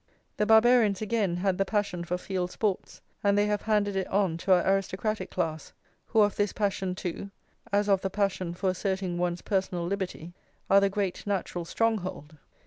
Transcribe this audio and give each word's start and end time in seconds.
The 0.37 0.47
Barbarians, 0.47 0.99
again, 1.03 1.35
had 1.37 1.59
the 1.59 1.63
passion 1.63 2.03
for 2.03 2.17
field 2.17 2.49
sports; 2.49 3.01
and 3.23 3.37
they 3.37 3.45
have 3.45 3.61
handed 3.61 3.95
it 3.95 4.07
on 4.07 4.35
to 4.37 4.51
our 4.51 4.67
aristocratic 4.67 5.29
class, 5.29 5.73
who 6.07 6.21
of 6.21 6.35
this 6.37 6.53
passion 6.53 6.95
too, 6.95 7.29
as 7.71 7.87
of 7.87 8.01
the 8.01 8.09
passion 8.09 8.55
for 8.55 8.71
asserting 8.71 9.19
one's 9.19 9.43
personal 9.43 9.85
liberty, 9.85 10.33
are 10.71 10.79
the 10.79 10.89
great 10.89 11.27
natural 11.27 11.65
stronghold. 11.65 12.35